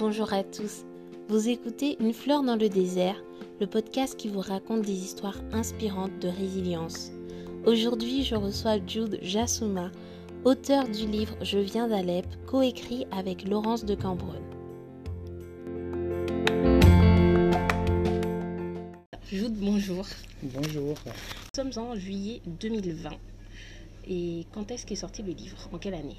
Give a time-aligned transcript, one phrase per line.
[0.00, 0.86] bonjour à tous.
[1.28, 3.22] Vous écoutez Une fleur dans le désert,
[3.60, 7.10] le podcast qui vous raconte des histoires inspirantes de résilience.
[7.66, 9.90] Aujourd'hui, je reçois Jude Jassouma,
[10.46, 14.40] auteur du livre Je viens d'Alep, coécrit avec Laurence de Cambronne.
[19.30, 20.06] Jude, bonjour.
[20.42, 20.94] Bonjour.
[21.04, 23.10] Nous sommes en juillet 2020.
[24.08, 25.68] Et quand est-ce qu'est sorti le livre?
[25.72, 26.16] En quelle année?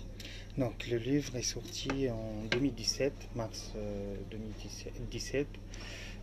[0.58, 3.72] Donc le livre est sorti en 2017, mars
[4.32, 5.48] 2017.
[5.48, 5.60] Euh,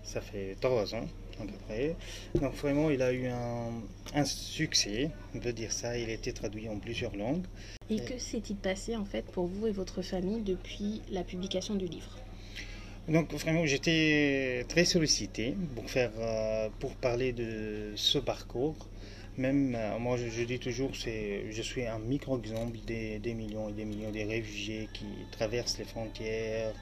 [0.02, 1.06] Ça fait trois ans
[1.40, 1.96] à peu près.
[2.34, 5.96] Donc vraiment il a eu un, succès, on peut dire ça.
[5.96, 7.44] Il a été traduit en plusieurs langues.
[7.90, 11.86] Et, que s'est-il passé en fait pour vous et votre famille depuis la publication du
[11.86, 12.18] livre?
[13.08, 18.76] Donc vraiment, j'étais très sollicité pour faire, euh, pour parler de ce parcours
[19.38, 23.84] même, euh, moi je, dis toujours, c'est, je suis un micro-exemple des, millions et des
[23.84, 26.72] millions de réfugiés qui traversent les frontières,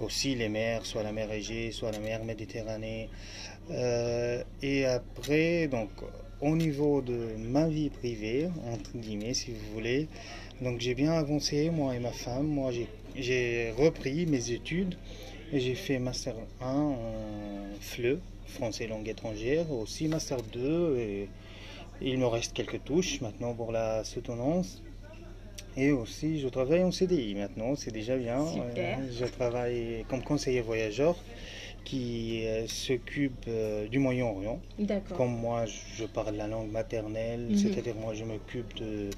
[0.00, 3.08] aussi les mers, soit la mer Égée, soit la mer Méditerranée.
[3.70, 5.90] Euh, et après, donc,
[6.40, 10.08] au niveau de ma vie privée, entre guillemets, si vous voulez,
[10.60, 12.46] donc j'ai bien avancé, moi et ma femme.
[12.46, 12.72] Moi,
[13.16, 14.96] j'ai repris mes études
[15.52, 16.96] et j'ai fait Master 1 en
[17.80, 21.28] FLE, français langue étrangère, aussi Master 2 et
[22.04, 24.82] il me reste quelques touches maintenant pour la soutenance.
[25.76, 28.46] Et aussi, je travaille en CDI maintenant, c'est déjà bien.
[28.46, 28.98] Super.
[28.98, 31.16] Euh, je travaille comme conseiller voyageur
[31.84, 34.60] qui euh, s'occupe euh, du Moyen-Orient.
[35.16, 35.64] Comme moi,
[35.96, 37.56] je parle la langue maternelle, mhm.
[37.56, 39.10] c'est-à-dire moi, je m'occupe de,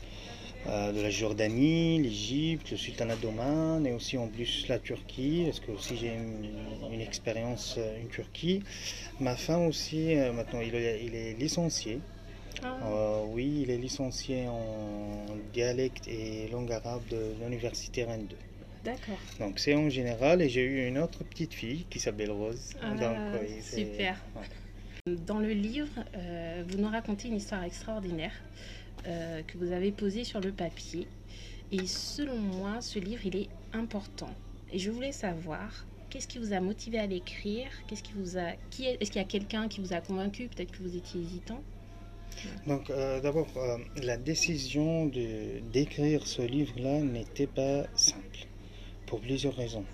[0.66, 5.72] de la Jordanie, l'Égypte, le sultanat d'Oman et aussi en plus la Turquie, parce que
[5.72, 8.62] aussi j'ai une, une, expérience en Turquie.
[9.20, 12.00] Ma femme aussi, maintenant, il il est licencié
[12.62, 12.78] ah.
[12.84, 18.36] Euh, oui, il est licencié en dialecte et langue arabe de l'université Rennes 2.
[18.84, 19.18] D'accord.
[19.40, 22.74] Donc c'est en général et j'ai eu une autre petite fille qui s'appelle Rose.
[22.80, 22.94] Ah,
[23.60, 24.16] super.
[25.26, 28.32] Dans le livre, euh, vous nous racontez une histoire extraordinaire
[29.06, 31.06] euh, que vous avez posée sur le papier.
[31.72, 34.30] Et selon moi, ce livre, il est important.
[34.72, 37.68] Et je voulais savoir, qu'est-ce qui vous a motivé à l'écrire?
[37.86, 40.48] Qu'est-ce qui vous a, qui est, est-ce qu'il y a quelqu'un qui vous a convaincu?
[40.48, 41.62] Peut-être que vous étiez hésitant.
[42.66, 48.46] Donc euh, d'abord, euh, la décision de, d'écrire ce livre-là n'était pas simple,
[49.06, 49.84] pour plusieurs raisons.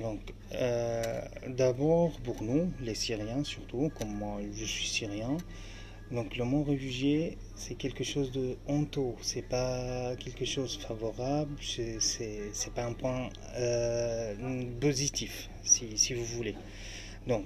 [0.00, 0.20] Donc
[0.54, 5.36] euh, d'abord pour nous, les Syriens surtout, comme moi je suis Syrien,
[6.10, 11.54] donc le mot réfugié, c'est quelque chose de honteux, c'est pas quelque chose de favorable,
[11.60, 13.28] c'est, pas un point
[14.80, 16.54] positif, si, si vous voulez.
[17.26, 17.44] Donc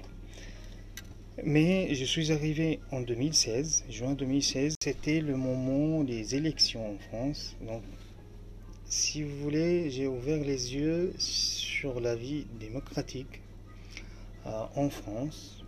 [1.45, 7.57] mais je suis arrivé en 2016, juin 2016, c'était le moment des élections en France.
[7.61, 7.83] Donc,
[8.87, 13.43] si vous voulez, j'ai ouvert les yeux sur la vie démocratique
[14.47, 15.63] euh, en France.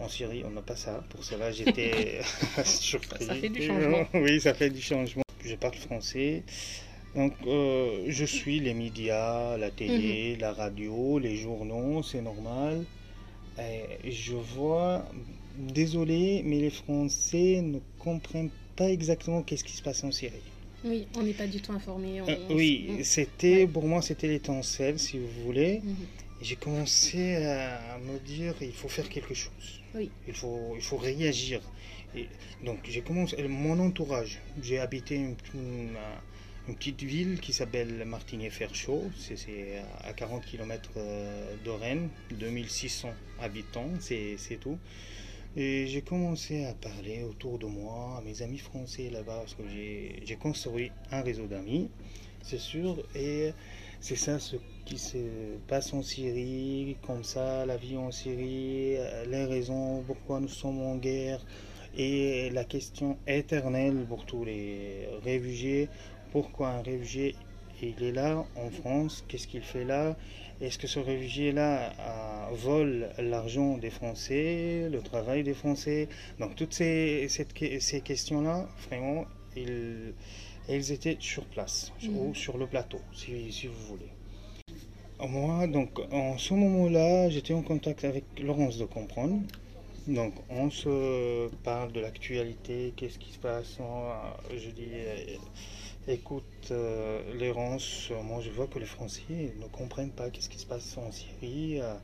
[0.00, 1.04] en Syrie, on n'a pas ça.
[1.10, 2.20] Pour cela, j'étais
[2.64, 3.24] surpris.
[3.24, 4.06] Ça fait du changement.
[4.14, 5.22] oui, ça fait du changement.
[5.44, 6.42] Je parle français.
[7.14, 10.40] Donc, euh, je suis les médias, la télé, mhm.
[10.40, 12.84] la radio, les journaux, c'est normal.
[13.58, 15.04] Euh, je vois,
[15.56, 20.42] désolé, mais les Français ne comprennent pas exactement qu'est-ce qui se passe en Syrie.
[20.84, 22.20] Oui, on n'est pas du tout informé.
[22.20, 25.80] Euh, oui, c'était pour moi c'était l'étincelle, si vous voulez.
[25.82, 25.96] Mhm.
[26.42, 29.80] J'ai commencé à me dire il faut faire quelque chose.
[29.94, 30.10] Oui.
[30.28, 31.60] Il faut il faut réagir.
[32.14, 32.26] Et
[32.64, 34.38] donc j'ai commencé mon entourage.
[34.62, 35.96] J'ai habité une, une
[36.74, 43.10] petite ville qui s'appelle Martigny-Ferchaud, c'est à 40 km euh, de Rennes, 2600
[43.40, 44.78] habitants, c'est tout.
[45.56, 49.62] Et j'ai commencé à parler autour de moi, à mes amis français là-bas, parce que
[50.24, 51.88] j'ai construit un réseau d'amis,
[52.42, 53.52] c'est sûr, et
[54.00, 55.18] c'est ça ce qui se
[55.68, 58.96] passe en Syrie, comme ça, la vie en Syrie,
[59.28, 61.40] les raisons pourquoi nous sommes en guerre,
[61.96, 65.88] et la question éternelle pour tous les réfugiés,
[66.36, 67.34] pourquoi un réfugié
[67.80, 70.14] il est là en France, qu'est-ce qu'il fait là?
[70.60, 76.10] Est-ce que ce réfugié-là euh, vole l'argent des Français, le travail des Français?
[76.38, 79.24] Donc toutes ces, ces questions-là, vraiment,
[79.56, 80.12] ils,
[80.68, 82.34] elles étaient sur place, ou mm.
[82.34, 84.10] sur le plateau, si, si vous voulez.
[85.18, 89.40] Moi, donc, en ce moment-là, j'étais en contact avec Laurence de Comprendre.
[90.06, 93.78] Donc, on se parle de l'actualité, qu'est-ce qui se passe.
[94.54, 94.92] Je dis,
[96.08, 100.66] Écoute, euh, l'errance, moi je vois que les Français ne comprennent pas qu'est-ce qui se
[100.66, 101.80] passe en Syrie.
[101.80, 101.94] Euh,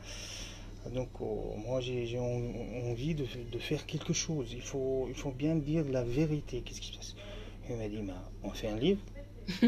[0.92, 3.24] donc oh, moi j'ai envie de,
[3.60, 4.48] faire quelque chose.
[4.52, 6.62] Il faut, il faut bien dire la vérité.
[6.64, 7.14] Qu'est-ce qui se passe?
[7.70, 9.00] Il m'a dit, bah, on fait un livre.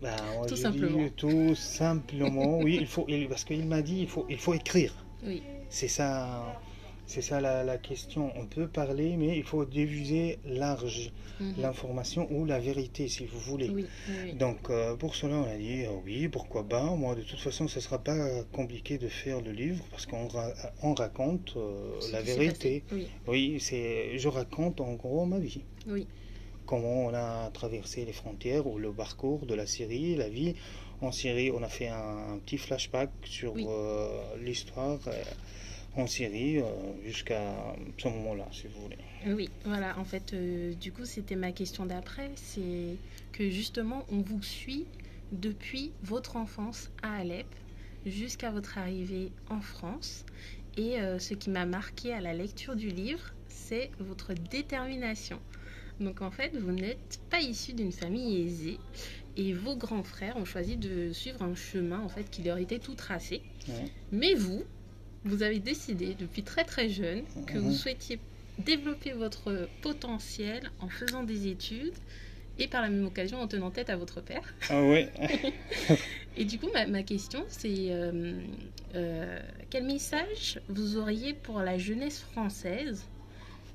[0.00, 1.04] Bah, moi, Tout je simplement.
[1.04, 4.54] dis tout simplement, oui, il faut, il- parce qu'il m'a dit, il faut, il faut
[4.54, 4.94] écrire.
[5.26, 6.58] Oui, C'est ça,
[7.10, 8.32] c'est ça la, la question.
[8.36, 11.10] On peut parler, mais il faut diffuser large
[11.40, 11.54] mhm.
[11.58, 13.68] l'information ou la vérité, si vous voulez.
[13.68, 14.32] oui, oui, oui.
[14.34, 16.84] Donc euh, pour cela, on a dit euh, oui, pourquoi pas.
[17.02, 20.28] Moi, de toute façon, ce ne sera pas compliqué de faire le livre parce qu'on
[20.28, 22.84] ra- on raconte euh, la vérité.
[22.92, 25.64] Oui, Oui, c'est, je raconte en gros ma vie.
[25.88, 26.06] oui,
[26.64, 30.54] Comment on a traversé les frontières ou le parcours de la Syrie, la vie
[31.00, 31.50] en Syrie.
[31.50, 33.54] On a fait un, petit flashback sur
[34.38, 35.00] l'histoire
[35.96, 36.64] en Syrie euh,
[37.04, 37.54] jusqu'à
[37.98, 38.98] ce moment-là, si vous voulez.
[39.26, 39.50] oui.
[39.64, 42.30] Voilà, en fait, euh, du coup, c'était ma question d'après.
[42.36, 42.96] C'est
[43.32, 44.86] que justement, on vous suit
[45.32, 47.46] depuis votre enfance à Alep
[48.06, 50.24] jusqu'à votre arrivée en France.
[50.76, 55.40] Et euh, ce qui m'a marqué à la lecture du livre, c'est votre détermination.
[55.98, 58.78] Donc en fait, vous n'êtes pas issu d'une famille aisée
[59.36, 62.78] et vos grands frères ont choisi de suivre un chemin en fait qui leur était
[62.78, 63.42] tout tracé.
[63.68, 63.84] Ouais.
[64.10, 64.64] Mais vous,
[65.24, 67.72] vous avez décidé depuis très très jeune que vous Mhm.
[67.72, 68.20] souhaitiez
[68.58, 71.94] développer votre potentiel en faisant des études
[72.58, 74.54] et par la même occasion en tenant tête à votre père.
[74.68, 75.10] Ah ouais.
[76.36, 78.40] Et du coup, ma, ma question, c'est euh,
[78.94, 79.40] euh,
[79.70, 83.04] quel message vous auriez pour la jeunesse française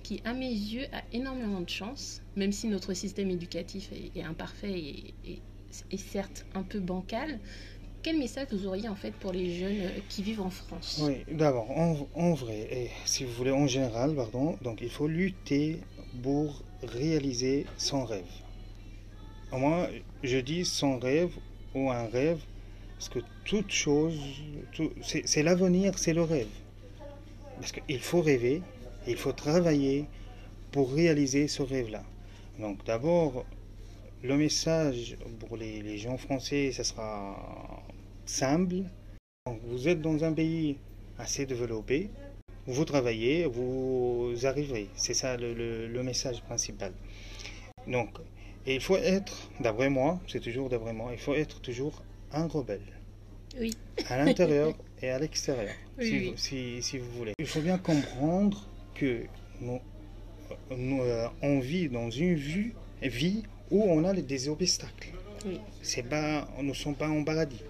[0.03, 4.23] qui, à mes yeux, a énormément de chance, même si notre système éducatif est, est
[4.23, 5.43] imparfait et, et-
[5.91, 7.39] et certes un peu bancal.
[8.05, 11.01] Quel message vous auriez en fait pour les jeunes euh, qui vivent en France?
[11.01, 15.79] Oui, d'abord, en, vrai, et si vous voulez, en général, pardon, donc il faut lutter
[16.21, 18.29] pour réaliser son rêve.
[19.51, 19.89] Moi,
[20.21, 21.31] je dis son rêve
[21.73, 22.37] ou un rêve,
[22.95, 24.19] parce que toute chose,
[24.71, 26.53] tout- c'est l'avenir, c'est le rêve.
[27.59, 28.61] Parce qu'il faut rêver,
[29.07, 30.05] il faut travailler
[30.71, 32.03] pour réaliser ce rêve-là.
[32.59, 33.45] Donc d'abord,
[34.21, 37.81] le message pour les, les gens français, ça sera
[38.25, 38.75] simple.
[39.45, 40.77] Donc, vous êtes dans un pays
[41.17, 42.09] assez développé,
[42.67, 44.87] vous travaillez, vous arriverez.
[44.95, 46.91] C'est ça le, le- le message principal.
[47.87, 48.09] Donc,
[48.65, 52.01] et il faut être, d'après moi, c'est toujours d'après moi, il faut être toujours
[52.31, 52.81] un rebelle.
[53.59, 53.75] Oui.
[54.09, 55.69] À l'intérieur et à l'extérieur,
[55.99, 56.29] Oui, si, oui.
[56.31, 57.33] vous- si- si vous voulez.
[57.39, 59.25] Il faut bien comprendre que
[59.61, 59.79] nous,
[60.75, 62.71] nous, euh, on vit dans une vie,
[63.03, 65.09] vie où on a des obstacles.
[65.45, 65.59] Oui.
[65.83, 67.61] C'est pas, nous ne sommes pas en paradis.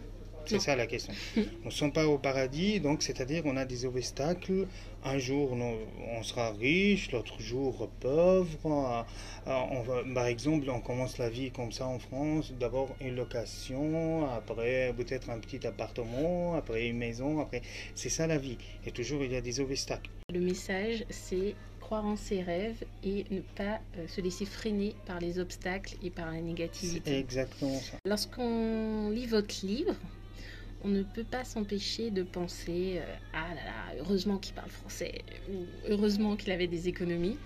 [0.47, 1.13] C'est ça la question.
[1.35, 4.67] Nous ne sommes pas au paradis, donc c'est-à-dire qu'on a des obstacles.
[5.03, 9.05] Un jour, on sera riche, l'autre jour pauvre.
[9.47, 12.51] Euh, on va, par exemple, on commence la vie comme ça en France.
[12.59, 17.39] D'abord une location, après peut-être un petit appartement, après une maison.
[17.39, 17.61] Après,
[17.93, 18.57] c'est ça la vie.
[18.85, 20.09] Et toujours il y a des obstacles.
[20.33, 25.19] Le message, c'est croire en ses rêves et ne pas euh, se laisser freiner par
[25.19, 27.19] les obstacles et par la C'est négativité.
[27.19, 27.97] exactement ça.
[28.07, 29.93] Lorsqu'on lit votre livre,
[30.85, 35.23] on ne peut pas s'empêcher de penser euh, ah là là, heureusement qu'il parle français
[35.49, 37.39] ou heureusement qu'il avait des économies.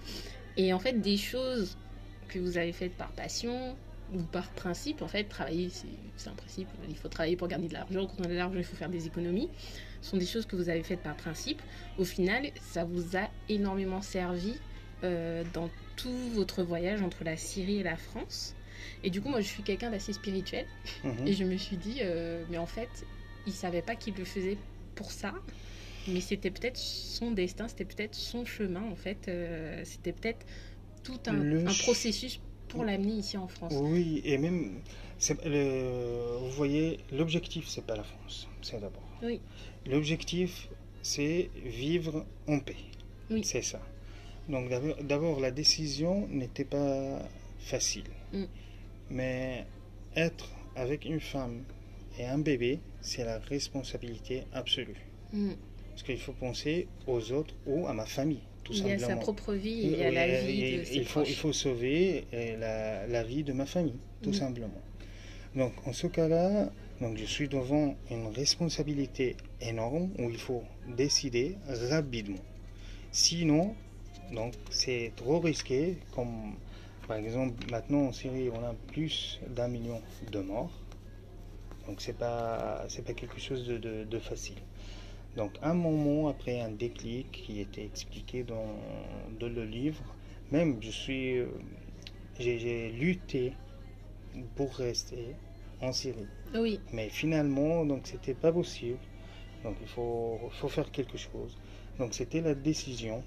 [0.58, 1.78] Et en fait, des choses
[2.28, 3.78] que vous avez faites par passion
[4.14, 5.70] ou par principe, en fait, travailler,
[6.18, 8.08] c'est un principe, il faut travailler pour gagner de l'argent.
[8.08, 9.50] Quand on a de l'argent, il faut faire des économies.
[10.02, 11.62] Ce sont des choses que vous avez faites par principe.
[11.98, 14.56] Au final, ça vous a énormément servi
[15.06, 18.54] euh, dans tout votre voyage entre la Syrie et la France.
[19.04, 20.66] Et du coup, moi, je suis quelqu'un d'assez spirituel.
[21.06, 21.28] Mhm.
[21.28, 22.90] Et je me suis dit, euh, mais en fait,
[23.48, 24.58] il savait pas qu'il le faisait
[24.96, 25.34] pour ça.
[26.08, 29.28] Mais c'était peut-être son destin, c'était peut-être son chemin, en fait.
[29.28, 30.46] euh, c'était peut-être
[31.04, 33.74] tout un, Le un ch- processus pour l'amener ici en France.
[33.76, 34.82] Oui, et même,
[35.46, 39.04] le- vous voyez, l'objectif, c'est pas la France, c'est d'abord.
[39.22, 39.42] Oui.
[39.86, 40.70] L'objectif,
[41.02, 42.76] c'est vivre en paix.
[43.30, 43.44] Oui.
[43.44, 43.82] C'est ça.
[44.48, 47.20] Donc d'abord- d'abord, la décision n'était pas
[47.60, 48.06] facile.
[48.34, 48.44] Mm.
[49.12, 49.66] Mais
[50.16, 51.64] être avec une femme
[52.18, 54.96] et un bébé, c'est la responsabilité absolue.
[55.34, 55.52] Mm.
[55.92, 59.16] Parce qu'il faut penser aux autres ou à ma famille, tout Il y a sa
[59.18, 61.54] propre vie et il y a la vie et- de ses il faut, il faut
[61.54, 64.36] sauver euh, la, la vie de ma famille, tout Mhm.
[64.36, 64.82] simplement.
[65.56, 70.64] Donc, en ce cas-là, donc je suis devant une responsabilité énorme où il faut
[70.96, 71.56] décider
[71.90, 72.38] rapidement.
[73.12, 73.76] Sinon,
[74.32, 75.98] donc c'est trop risqué.
[76.12, 76.54] Comme
[77.08, 80.00] par exemple, maintenant en Syrie, on a plus d'un million
[80.32, 80.79] de morts.
[81.90, 84.62] Donc, c'est pas, c'est pas quelque chose de, de- de facile.
[85.36, 88.68] Donc, un moment après un déclic qui était expliqué dans,
[89.40, 90.04] dans le livre,
[90.52, 91.48] même je suis, euh,
[92.40, 93.54] j'ai, lutté
[94.56, 95.36] pour rester
[95.82, 96.28] en Syrie.
[96.56, 99.00] Oui, Mais finalement, donc c'était pas possible.
[99.64, 101.58] Donc il faut, faut faire quelque chose.
[102.00, 103.24] Donc c'était la décision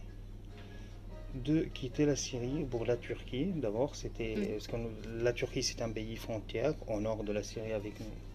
[1.35, 3.53] de quitter la Syrie pour la Turquie.
[3.57, 4.89] D'abord, c'était Mm.
[5.25, 8.32] la Turquie c'est un pays frontière au nord de la Syrie avec nous.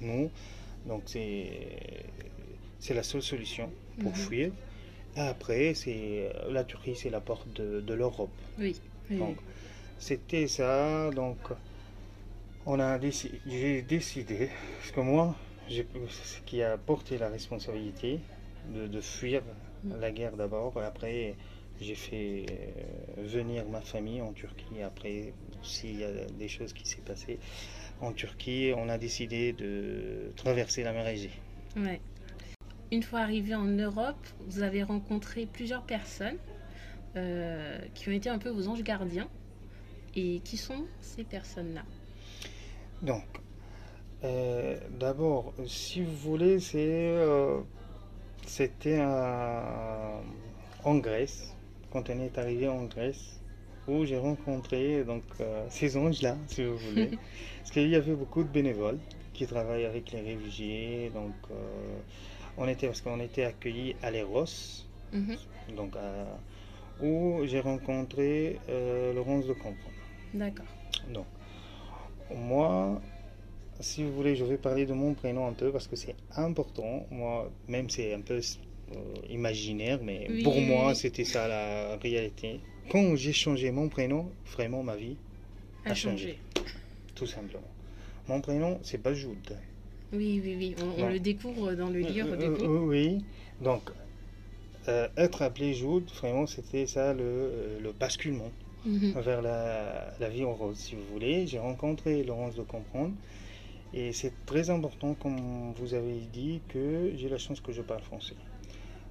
[0.00, 0.30] Nous,
[0.86, 1.78] donc c'est
[2.80, 4.16] c'est la seule solution pour Mhm.
[4.16, 4.52] fuir.
[5.16, 8.30] Et après, c'est la Turquie, c'est la porte de, de l'Europe.
[8.58, 8.76] Oui.
[9.10, 9.36] oui, Donc,
[9.98, 11.10] c'était ça.
[11.10, 11.38] Donc,
[12.66, 15.34] on a décidé, j'ai décidé, parce que moi,
[15.68, 18.20] j'ai- ce qui a porté la responsabilité
[18.74, 19.42] de, de fuir
[19.84, 20.00] Mm.
[20.00, 20.72] la guerre d'abord.
[20.82, 21.36] et Après,
[21.80, 24.82] j'ai fait euh, venir ma famille en Turquie.
[24.82, 26.10] Après, s'il y a
[26.42, 27.38] des choses qui s'est passées
[28.00, 31.32] en Turquie, on a décidé de traverser la mer Égée.
[31.76, 32.00] Ouais.
[32.90, 36.38] Une fois arrivé en Europe, vous avez rencontré plusieurs personnes
[37.16, 39.28] euh, qui ont été un peu vos anges gardiens.
[40.14, 41.84] Et qui sont ces personnes-là?
[43.02, 43.26] Donc,
[44.24, 47.60] euh, d'abord, si vous voulez, c'est, euh,
[48.46, 51.54] c'était en Grèce,
[51.90, 53.37] quand on est arrivé en Grèce,
[53.88, 57.10] où j'ai rencontré donc euh, ces anges-là, si vous voulez,
[57.58, 58.98] parce qu'il y avait beaucoup de bénévoles
[59.34, 61.10] qui travaillent avec les réfugiés.
[61.14, 61.54] Donc, euh,
[62.58, 64.46] on était parce qu'on était accueillis à l'Eros,
[65.12, 65.36] Mhm.
[65.76, 66.38] donc à-
[67.00, 69.96] où j'ai rencontré euh, Laurence de Comprendre.
[70.34, 70.66] D'accord.
[71.12, 71.26] Donc,
[72.34, 73.00] moi,
[73.80, 77.06] si vous voulez, je vais parler de mon prénom un peu parce que c'est important.
[77.10, 78.40] Moi, même c'est un peu
[78.94, 80.96] euh, imaginaire, mais Oui, pour oui, moi, oui.
[80.96, 82.60] c'était ça la réalité.
[82.90, 85.16] Quand j'ai changé mon prénom, vraiment ma vie,
[85.84, 86.38] A A changé.
[86.54, 86.72] changé.
[87.14, 87.68] tout simplement.
[88.28, 89.36] Mon prénom, c'est Bajoud.
[90.12, 90.74] Oui, oui, oui.
[90.98, 92.64] On, le découvre dans le livre, Euh, coup.
[92.64, 93.24] euh, oui,
[93.60, 93.90] donc
[94.88, 98.50] euh, être appelé Joud, vraiment, c'était ça le, le basculement.
[98.86, 99.20] Mhm.
[99.20, 101.46] vers la, la vie en rose, si vous voulez.
[101.46, 103.12] J'ai rencontré Laurence de Comprendre
[103.92, 108.02] et c'est très important, comme vous avez dit, que j'ai la chance que je parle
[108.02, 108.36] français.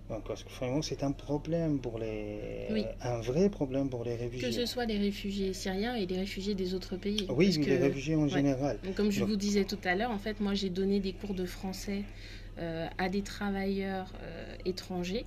[0.09, 2.67] Donc, parce que vraiment, c'est un problème pour les.
[2.71, 2.85] Oui.
[3.01, 4.51] Un vrai problème pour les Que réfugiés.
[4.53, 7.25] ce soit les réfugiés syriens et les réfugiés des autres pays.
[7.29, 8.29] Oui, Parce les que- réfugiés en ouais.
[8.29, 8.79] général.
[8.85, 11.11] Donc, comme je Donc- vous disais tout à l'heure, en fait, moi, j'ai donné des
[11.13, 12.03] cours de français
[12.59, 15.25] euh, à des travailleurs euh, étrangers.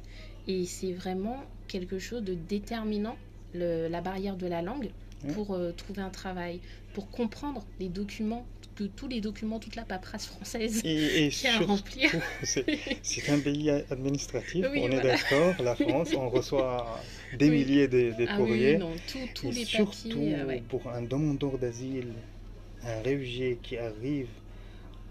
[0.49, 1.37] Et c'est vraiment
[1.69, 3.17] quelque chose de déterminant,
[3.53, 4.91] le- la barrière de la langue,
[5.35, 6.61] pour euh, trouver un travail,
[6.95, 8.47] pour comprendre les documents,
[8.77, 12.11] que tous les documents, toute la paperasse française Et, et à remplir.
[12.43, 15.03] c'est un pays administratif, Oui, on est voilà.
[15.19, 17.01] d'accord, la France, on reçoit
[17.39, 17.59] des Oui.
[17.59, 18.75] milliers de, de Ah courriers.
[18.75, 18.93] oui, non,
[19.45, 20.35] Et les surtout papiers.
[20.37, 20.63] euh, ouais.
[20.69, 22.13] pour un demandeur d'asile,
[22.85, 24.29] un réfugié qui arrive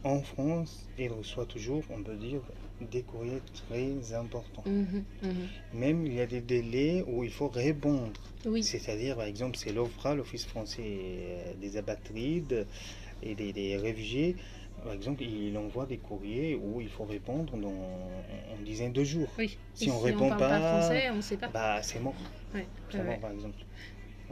[0.03, 2.39] en France, il reçoit toujours, on peut dire,
[2.79, 4.63] des courriers très importants.
[4.65, 5.47] Mhm, mhm.
[5.73, 8.13] Même il y a des délais où il faut répondre.
[8.45, 12.65] Oui, C'est-à-dire, par exemple, c'est l'OFRA, l'Office français euh, des apatrides
[13.21, 14.35] et des, des réfugiés.
[14.83, 18.09] Par exemple, il envoie des courriers où il faut répondre dans
[18.57, 19.29] une dizaine de jours.
[19.37, 19.57] oui.
[19.73, 21.51] Si Et on répond parle pas, pas français, on ne sait pas.
[21.53, 22.15] Bah, c'est mort.
[22.53, 23.19] Ouais, C'est ouais, mort, ouais.
[23.19, 23.57] par exemple.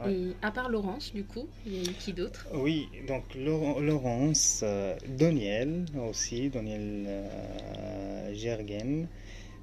[0.00, 0.12] ouais.
[0.12, 2.48] Et à part Laurence, du coup, il y a eu qui d'autre?
[2.52, 9.08] Oui, donc Laurence, euh, Daniel aussi, Daniel euh, Gergen,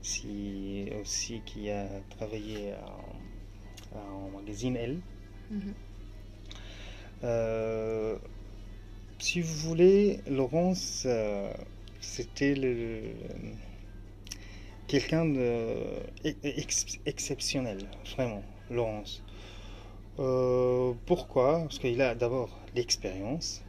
[0.01, 2.73] si, aussi qui a travaillé
[3.93, 5.01] en, en magazine Elle.
[5.49, 5.75] Mhm.
[7.23, 8.17] Euh,
[9.19, 11.51] si vous voulez, Laurence, euh,
[11.99, 13.01] c'était le,
[14.87, 15.75] quelqu'un de
[16.43, 17.79] ex- exceptionnel,
[18.15, 19.23] vraiment, Laurence.
[20.19, 21.61] Euh, pourquoi?
[21.63, 23.63] Parce qu'il a d'abord l'expérience.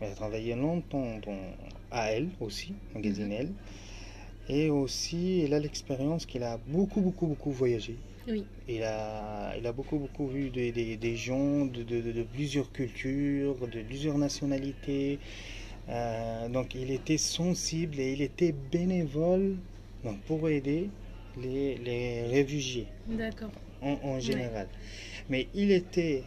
[0.00, 1.56] Il a travaillé longtemps dans,
[1.90, 3.52] à Elle aussi, magazine Elle.
[4.48, 7.96] Et aussi, il a l'expérience qu'il a beaucoup, beaucoup, beaucoup voyagé.
[8.26, 8.46] Oui.
[8.68, 13.66] Il a, il a beaucoup, beaucoup vu des, des, des gens de, de- plusieurs cultures,
[13.68, 15.20] de plusieurs nationalités.
[15.88, 19.58] Euh, donc, il était sensible et il était bénévole
[20.04, 20.92] donc, pour aider
[21.36, 23.52] les, les réfugiés D'accord.
[23.80, 24.68] en, en général.
[25.28, 26.24] Mais il était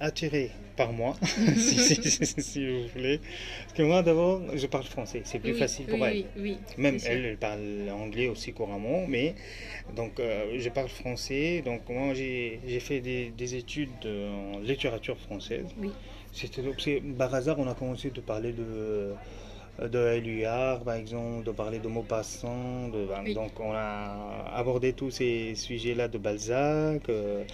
[0.00, 1.14] attiré par moi,
[1.56, 3.20] si, si- si- si vous voulez.
[3.64, 5.22] Parce que moi, d'abord, je parle français.
[5.24, 6.42] C'est plus Oui, facile pour oui, elle.
[6.42, 9.34] Oui, oui, Même elle, elle parle anglais aussi couramment, mais
[9.96, 11.62] donc euh, je parle français.
[11.64, 15.66] Donc moi j'ai fait des, des études en littérature française.
[15.78, 15.90] Oui.
[16.32, 16.62] C'était
[17.18, 19.14] par hasard on a commencé de parler de
[19.82, 25.54] de par exemple, de parler de Maupassant, de, ben, donc on a abordé tous ces
[25.54, 27.08] sujets-là de Balzac.
[27.08, 27.44] euh,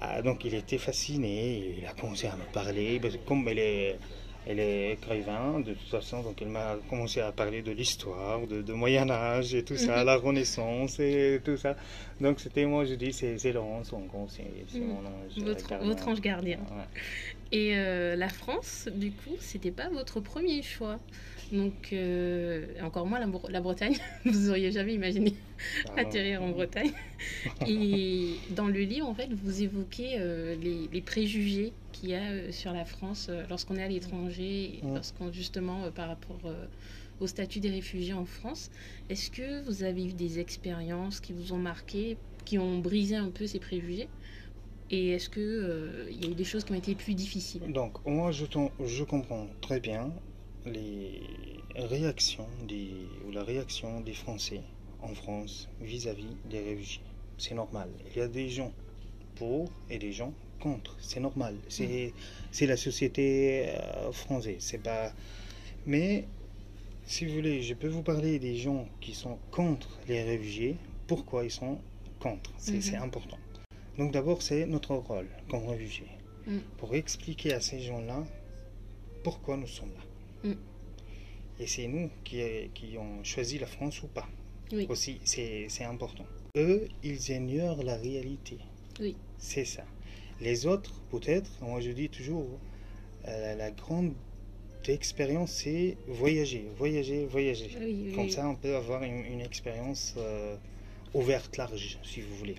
[0.00, 3.58] ah, donc il était fasciné, il a commencé à me parler, parce que comme elle
[3.58, 3.98] est
[4.46, 8.72] elle est écrivain de toute façon, donc elle m'a commencé à parler de l'histoire, de,
[8.72, 10.06] Moyen Âge et tout ça, mhm.
[10.06, 11.76] la Renaissance et tout ça.
[12.20, 13.92] Donc c'était moi, je dis, c'est Laurence,
[14.28, 15.38] c'est mon ange.
[15.38, 16.58] Votre, votre ange gardien.
[17.50, 20.98] Et euh, la France, du coup, c'était pas votre premier choix?
[21.52, 25.34] Donc, euh, encore moins la, Bretagne, vous auriez jamais imaginé
[25.88, 26.92] ah atterrir en Bretagne.
[27.66, 32.72] Et dans le livre, en fait, vous évoquez euh, les, préjugés qu'il y a sur
[32.72, 36.40] la France lorsqu'on est à l'étranger, lorsqu'on justement par rapport
[37.20, 38.70] au statut des réfugiés en France.
[39.08, 43.30] Est-ce que vous avez eu des expériences qui vous ont marqué, qui ont brisé un
[43.30, 44.08] peu ces préjugés?
[44.90, 47.72] Et est-ce qu'il euh, il y a eu des choses qui ont été plus difficiles?
[47.72, 48.44] Donc, moi, je,
[48.84, 50.12] je comprends très bien
[50.66, 51.22] les
[51.74, 52.90] réactions des,
[53.26, 54.60] ou la réaction des Français
[55.02, 57.02] en France vis-à-vis des réfugiés.
[57.38, 57.88] C'est normal.
[58.10, 58.72] Il y a des gens
[59.36, 60.96] pour et des gens contre.
[61.00, 61.54] C'est normal.
[61.68, 62.12] C'est
[62.60, 62.66] mm.
[62.66, 64.56] la société euh, française.
[64.60, 65.12] C'est pas.
[65.86, 66.24] Mais
[67.04, 70.76] si vous voulez, je peux vous parler des gens qui sont contre les réfugiés.
[71.06, 71.78] Pourquoi ils sont
[72.18, 72.52] contre?
[72.58, 73.02] C'est mm-hmm.
[73.02, 73.38] important.
[73.98, 76.10] Donc d'abord, c'est notre rôle comme réfugiés,
[76.46, 76.58] mm.
[76.78, 78.24] pour expliquer à ces gens-là
[79.22, 80.05] pourquoi nous sommes là.
[80.48, 80.54] Mm.
[81.60, 82.42] Et c'est nous qui,
[82.74, 84.28] qui avons choisi la France ou pas.
[84.72, 84.86] Oui.
[84.88, 86.26] Aussi, c'est important.
[86.56, 88.58] Eux, ils ignorent la réalité.
[89.00, 89.16] Oui.
[89.38, 89.84] C'est ça.
[90.40, 92.48] Les autres, peut-être, moi je dis toujours,
[93.26, 94.12] euh, la grande
[94.88, 97.70] expérience, c'est voyager, voyager, voyager.
[98.14, 100.56] Comme ça, on peut avoir une, expérience euh,
[101.14, 102.56] ouverte, large, si vous voulez.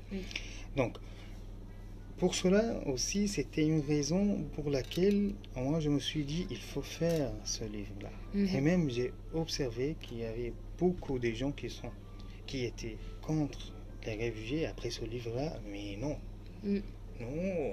[0.75, 0.97] Donc,
[2.17, 6.81] pour cela aussi, c'était une raison pour laquelle moi je me suis dit il faut
[6.81, 8.09] faire ce livre-là.
[8.33, 8.55] Mhm.
[8.55, 11.91] Et même j'ai observé qu'il y avait beaucoup de gens qui sont
[12.45, 13.73] qui étaient contre
[14.05, 16.17] les réfugiés après ce livre-là, mais non,
[16.63, 16.79] mm.
[17.19, 17.71] non.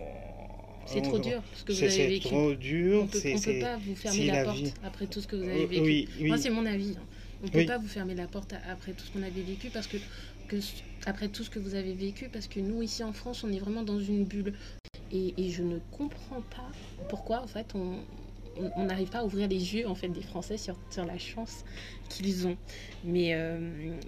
[0.86, 2.22] C'est trop dur ce que vous avez vécu.
[2.22, 3.00] C'est trop dur.
[3.00, 6.26] On ne peut pas vous fermer la, porte après tout ce que vous avez vécu.
[6.26, 6.94] Moi, c'est mon avis.
[6.98, 7.02] Hein.
[7.42, 9.86] On ne peut pas vous fermer la porte après tout ce qu'on avait vécu parce
[9.86, 9.96] que
[10.48, 10.56] que
[11.06, 13.58] après tout ce que vous avez vécu, parce que nous, ici en France, on est
[13.58, 14.54] vraiment dans une bulle.
[15.12, 16.70] Et, je ne comprends pas
[17.08, 20.76] pourquoi, en fait, on n'arrive pas à ouvrir les yeux en fait des Français sur,
[20.90, 21.64] sur la chance
[22.08, 22.56] qu'ils ont.
[23.04, 23.58] Mais, euh,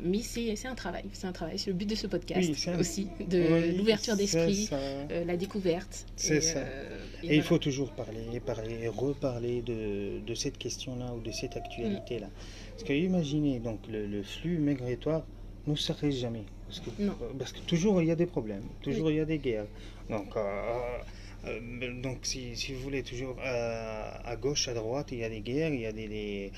[0.03, 3.77] mais c'est un travail, c'est un travail, c'est le but de ce podcast aussi, de
[3.77, 6.07] l'ouverture d'esprit, euh, la découverte.
[6.17, 6.59] C'est ça.
[6.59, 11.57] Euh, et, il faut toujours parler, parler, reparler de, de cette question-là ou de cette
[11.57, 12.29] actualité-là.
[12.73, 15.25] Parce que imaginez donc le, le flux migratoire
[15.67, 16.45] ne s'arrête jamais.
[16.67, 16.91] Parce que,
[17.39, 19.67] parce que, toujours il y a des problèmes, toujours il y a des guerres.
[20.11, 20.99] Donc, euh,
[21.47, 25.29] euh, donc si, si, vous voulez, toujours euh, à gauche, à droite, il y a
[25.29, 26.51] des guerres, il y a des,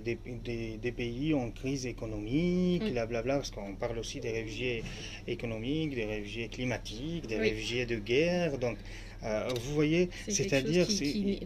[0.00, 4.82] des, des, pays en crise économique, blablabla, parce qu'on parle aussi des réfugiés
[5.26, 8.58] économiques, des réfugiés climatiques, des réfugiés de guerre.
[8.58, 8.78] Donc,
[9.26, 10.86] euh, vous voyez, c'est-à-dire.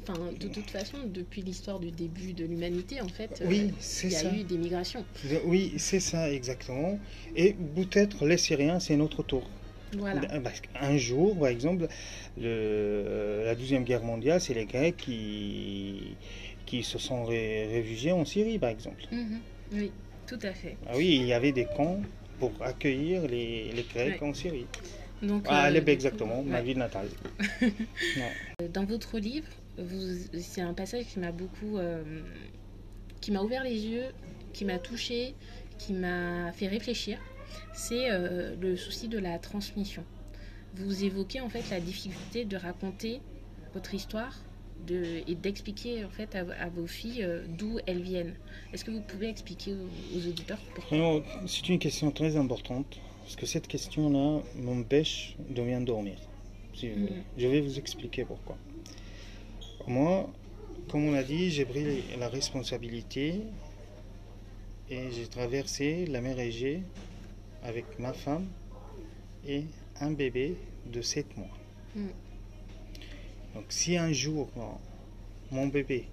[0.03, 4.11] Enfin, de toute façon, depuis l'histoire du début de l'humanité, en fait, oui, euh, il
[4.11, 5.05] y a eu des migrations.
[5.45, 6.99] Oui, c'est ça, exactement.
[7.37, 9.49] Et peut-être les Syriens, c'est notre tour.
[9.97, 10.23] Voilà.
[10.81, 11.89] Un jour, par exemple,
[12.41, 16.17] le, la Deuxième Guerre mondiale, c'est les Grecs qui,
[16.67, 19.03] qui se sont réfugiés en Syrie, par exemple.
[19.11, 19.41] Mhm.
[19.73, 19.91] Oui,
[20.27, 20.77] tout à fait.
[20.87, 22.01] Ah oui, il y avait des camps
[22.39, 24.67] pour accueillir les, les Grecs en Syrie.
[25.23, 27.09] Donc, ah, euh, exactement, ma ville natale.
[28.73, 29.49] Dans votre livre,
[30.41, 32.03] c'est un passage qui m'a beaucoup, euh,
[33.21, 34.07] qui m'a ouvert les yeux,
[34.53, 35.35] qui m'a touché,
[35.79, 37.19] qui m'a fait réfléchir.
[37.75, 40.05] C'est euh, le souci de la transmission.
[40.75, 43.21] Vous évoquez en fait la difficulté de raconter
[43.75, 44.39] votre histoire
[44.87, 47.29] de, et d'expliquer en fait à, vos filles
[47.59, 48.35] d'où elles viennent.
[48.73, 51.23] Est-ce que vous pouvez expliquer aux, aux auditeurs pourquoi?
[51.47, 52.99] C'est une question très importante
[53.31, 56.19] parce que cette question-là m'empêche de bien dormir.
[56.83, 57.07] Mm.
[57.39, 58.59] Je vais vous expliquer pourquoi.
[59.87, 60.29] Moi,
[60.89, 63.35] comme on a dit, j'ai pris la responsabilité
[64.91, 66.83] et j'ai traversé la mer Égée
[67.63, 68.49] avec ma femme
[69.47, 69.63] et
[70.01, 70.57] un bébé
[70.93, 71.57] de 7 mois.
[71.95, 72.07] Mm.
[73.55, 74.51] Donc si un jour
[75.53, 76.09] mon bébé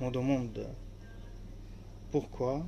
[0.00, 0.68] me demande
[2.10, 2.64] pourquoi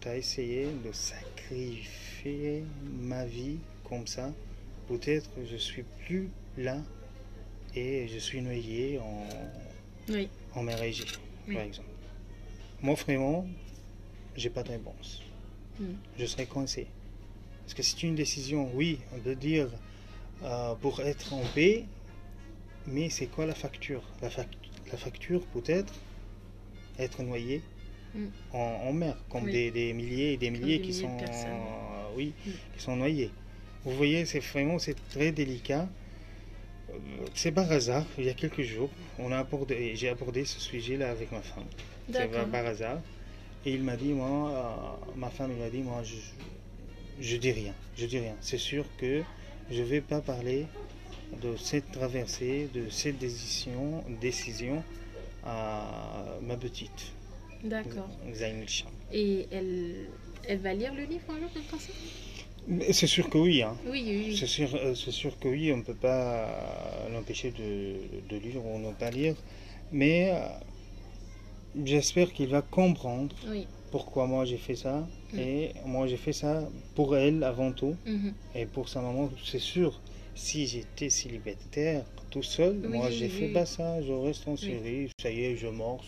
[0.00, 2.64] tu as essayé de sacrifier sacrifier
[3.00, 4.32] ma vie comme ça,
[4.88, 6.78] peut-être je suis plus là
[7.74, 9.26] et je suis noyé en,
[10.54, 11.04] en mer Égée,
[11.52, 11.88] par exemple.
[12.82, 13.46] Moi, vraiment,
[14.36, 15.22] j'ai pas de réponse.
[15.78, 15.94] Hmm.
[16.18, 16.86] Je serais coincé.
[17.62, 19.68] Parce que c'est une décision, oui, on peut dire
[20.42, 21.84] euh, pour être en paix,
[22.86, 24.02] mais c'est quoi la facture?
[24.22, 24.30] La,
[24.90, 25.92] la facture peut-être
[26.98, 27.62] être noyé
[28.16, 28.56] Mm.
[28.56, 31.10] en, mer, comme des, milliers et des milliers qui sont,
[32.16, 32.50] oui, mm.
[32.76, 33.30] qui sont noyés.
[33.84, 35.88] Vous voyez, c'est vraiment c'est très délicat.
[37.34, 41.10] c'est par hasard, il y a quelques jours, on a abordé, j'ai abordé ce sujet-là
[41.10, 41.66] avec ma femme.
[42.12, 43.00] C'est par, hasard.
[43.64, 46.16] Et il m'a dit, moi, euh, ma femme, il m'a dit, moi, je,
[47.20, 48.36] je dis rien, je dis rien.
[48.40, 49.22] C'est sûr que
[49.70, 50.66] je vais pas parler
[51.42, 54.82] de cette traversée, de cette décision, décision
[55.44, 55.84] à
[56.42, 57.12] ma petite,
[57.64, 58.08] D'accord.
[59.12, 60.08] Et elle,
[60.48, 61.50] elle va lire le livre un jour,
[62.92, 63.76] C'est sûr que oui, hein.
[63.86, 64.36] Oui, oui, oui.
[64.36, 67.94] C'est sûr, euh, c'est sûr que oui, on ne peut pas euh, l'empêcher de,
[68.28, 69.36] de lire ou ne pas lire,
[69.92, 70.38] mais euh,
[71.84, 73.66] j'espère qu'il va comprendre Oui.
[73.90, 75.38] pourquoi moi j'ai fait ça, Mm.
[75.40, 78.32] et moi j'ai fait ça pour elle avant tout, Mhm.
[78.54, 80.00] et pour sa maman, c'est sûr,
[80.34, 85.30] si j'étais célibataire tout seul, moi j'ai fait pas ça, je reste en Syrie, ça
[85.30, 86.04] y est, je mords,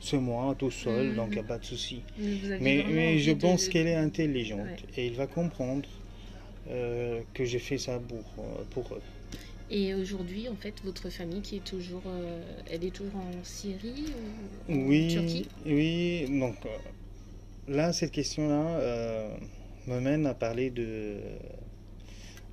[0.00, 1.16] c'est- moi tout seul, Mhm.
[1.16, 2.02] donc il n'y a pas de souci.
[2.18, 4.76] Mais, Mais, je de- pense qu'elle est intelligente Ouais.
[4.96, 5.88] et il va comprendre
[6.68, 9.02] euh, que j'ai fait ça pour, euh, pour eux.
[9.70, 14.04] Et aujourd'hui, en fait, votre famille qui est toujours, euh, elle est toujours en Syrie
[14.68, 15.46] ou en Oui, Turquie?
[15.64, 16.26] oui.
[16.38, 16.56] Donc
[17.66, 19.36] là, cette question-là euh,
[19.86, 21.18] me mène à parler de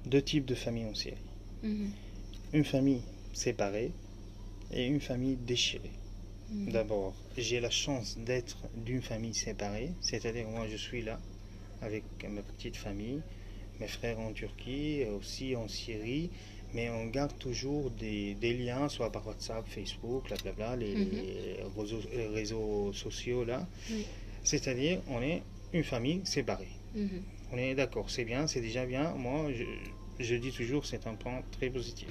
[0.06, 1.18] deux types de familles en Syrie.
[1.64, 1.92] Mhm.
[2.54, 3.02] Une famille
[3.34, 3.92] séparée
[4.72, 5.92] et une famille déchirée.
[6.50, 6.72] Mhm.
[6.72, 11.20] D'abord, j'ai la chance d'être d'une famille séparée, c'est-à-dire moi je suis là
[11.82, 13.22] avec ma petite famille,
[13.80, 16.32] mes frères en Turquie, aussi en Syrie,
[16.74, 22.02] mais on garde toujours des, des liens, soit par WhatsApp, Facebook, blablabla, les, les réseaux,
[22.14, 23.68] les réseaux sociaux là.
[23.92, 24.06] Oui.
[24.44, 26.70] C'est-à-dire, on est une famille séparée.
[26.96, 27.24] Mhm.
[27.52, 29.12] On est d'accord, c'est bien, c'est déjà bien.
[29.12, 29.64] Moi, je,
[30.20, 32.10] je dis toujours, c'est un point très positif.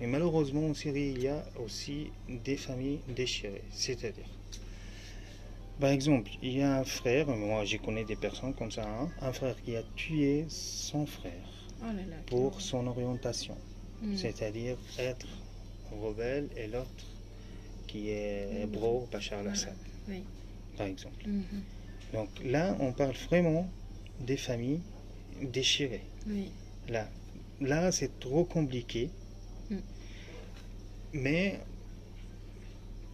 [0.00, 3.62] Mais malheureusement, en Syrie, il y a aussi des familles déchirées.
[3.70, 4.26] C'est-à-dire,
[5.80, 9.10] par exemple, il y a un frère, moi j'ai connais des personnes comme ça, hein,
[9.20, 11.48] un frère qui a tué son frère
[11.80, 12.00] Oh là là.
[12.26, 13.56] quelle pour son orientation,
[14.02, 14.16] Mhm.
[14.16, 15.26] c'est-à-dire être
[15.90, 17.06] rebelle et l'autre
[17.86, 18.70] qui est Mhm.
[18.70, 19.76] bro Bachar al-Assad,
[20.08, 20.22] Oui.
[20.76, 21.26] par exemple.
[21.26, 21.44] Mhm.
[22.12, 23.70] Donc là, on parle vraiment
[24.20, 24.82] des familles
[25.40, 26.04] déchirées.
[26.26, 26.50] Oui.
[26.88, 27.08] Là,
[27.60, 29.10] là c'est trop compliqué.
[31.12, 31.58] Mais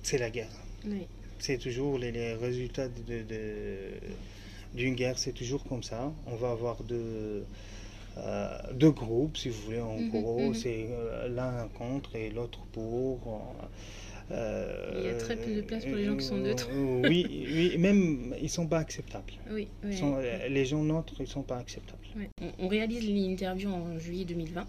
[0.03, 0.51] c'est la guerre.
[0.87, 1.07] Oui.
[1.39, 3.95] C'est toujours les, les résultats de, de-
[4.75, 6.13] d'une guerre, c'est toujours comme ça.
[6.27, 7.45] On va avoir deux,
[8.19, 10.41] euh, deux groupes, si vous voulez, en Mhm, gros.
[10.49, 10.55] mhm.
[10.55, 13.41] C'est euh, l'un contre et l'autre pour.
[14.31, 16.69] euh, Il y a très peu de place pour les gens qui sont neutres.
[17.09, 19.33] oui, oui, même ils sont pas acceptables.
[19.51, 19.69] Oui.
[19.97, 22.03] Sont- les gens neutres, ils sont pas acceptables.
[22.17, 22.29] Ouais.
[22.43, 24.61] On, on réalise l'interview en juillet 2020.
[24.61, 24.65] Euh,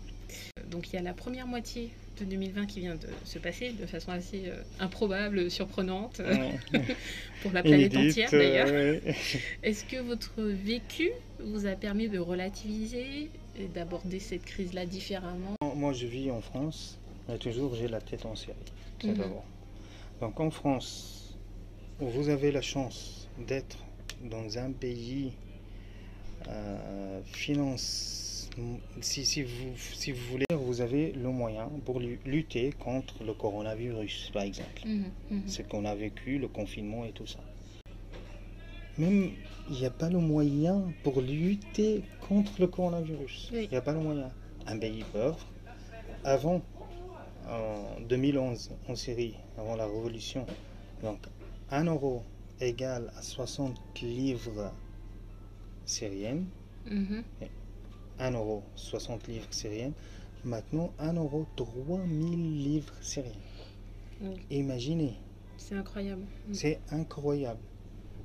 [0.69, 3.85] Donc il y a la première moitié de 2020 qui vient de se passer de
[3.85, 6.35] façon assez euh, improbable, surprenante euh,
[7.41, 8.67] pour la planète Inédite, entière d'ailleurs.
[8.69, 9.15] euh, ouais.
[9.63, 11.09] Est-ce que votre vécu
[11.43, 15.55] vous a permis de relativiser et d'aborder cette crise-là différemment?
[15.75, 18.55] Moi, je vis en France, mais toujours j'ai la tête en Syrie.
[19.01, 19.15] C'est Mhm.
[19.15, 19.45] d'abord.
[20.21, 21.37] Donc en France,
[21.99, 23.77] où vous avez la chance d'être
[24.21, 25.31] dans un pays
[26.47, 28.28] euh, finance,
[29.01, 33.33] si, si, vous, si vous voulez, vous avez le moyen pour lu- lutter contre le
[33.33, 34.81] coronavirus, par exemple.
[34.85, 35.47] Mhm, mhm.
[35.47, 37.39] Ce qu'on a vécu, le confinement et tout ça.
[38.97, 39.31] Même,
[39.69, 43.49] il n'y a pas le moyen pour lutter contre le coronavirus.
[43.53, 43.63] Oui.
[43.65, 44.29] Il n'y a pas le moyen.
[44.65, 45.39] Un pays pauvre,
[46.23, 46.61] avant,
[47.47, 50.45] en 2011, en Syrie, avant la révolution,
[51.01, 51.19] donc
[51.71, 52.23] 1 euro
[52.59, 54.71] égale à 60 livres
[55.85, 56.45] syriennes,
[56.85, 57.23] Mhm.
[58.19, 59.93] 1 euro 60 livres syriennes,
[60.43, 63.33] maintenant 1 euro 3000 livres syriennes.
[64.21, 64.35] Oui.
[64.51, 65.13] Imaginez.
[65.57, 66.23] C'est incroyable.
[66.47, 66.53] Mhm.
[66.53, 67.59] C'est incroyable.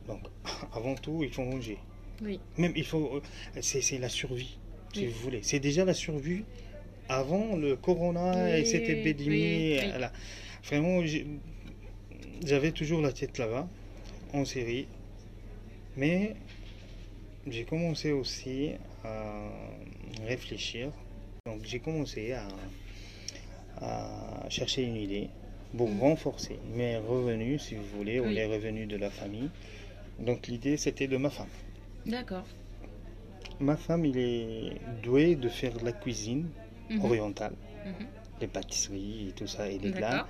[0.07, 0.20] Donc,
[0.72, 1.78] avant tout, il faut manger.
[2.22, 2.40] Oui.
[2.59, 3.20] Même, il faut.
[3.61, 4.59] C'est c'est la survie,
[4.92, 5.07] si Oui.
[5.07, 5.40] vous voulez.
[5.42, 6.44] C'est déjà la survie
[7.09, 9.76] avant le corona et cette épidémie.
[9.98, 10.12] là.
[10.64, 11.02] Vraiment,
[12.44, 13.68] j'avais toujours la tête là-bas,
[14.33, 14.87] en Syrie.
[15.96, 16.35] Mais
[17.46, 18.70] j'ai commencé aussi
[19.05, 19.51] à
[20.27, 20.90] réfléchir.
[21.47, 22.47] Donc, j'ai commencé à,
[23.81, 25.29] à chercher une idée
[25.77, 26.01] pour Mhm.
[26.01, 29.51] renforcer mes revenus, si vous voulez, ou les revenus de la famille.
[30.19, 31.49] Donc, l'idée, c'était de ma femme.
[32.07, 32.47] D'accord.
[33.61, 36.49] Ma femme, il est douée de faire de la cuisine
[36.90, 38.07] Mhm, orientale, mhm.
[38.40, 40.27] les pâtisseries et tout ça, et des plats.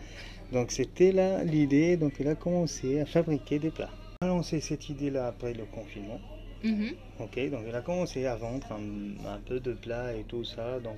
[0.53, 3.91] Donc c'était là l'idée, donc elle a commencé à fabriquer des plats.
[4.21, 6.21] Elle a lancé cette idée-là après le confinement.
[6.65, 6.95] Mhm.
[7.21, 10.81] Ok, donc elle a commencé à vendre un, un peu de plats et tout ça.
[10.81, 10.97] Donc